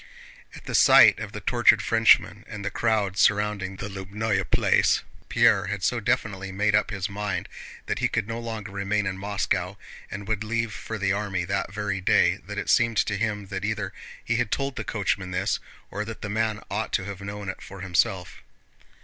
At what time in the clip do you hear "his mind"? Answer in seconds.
6.89-7.47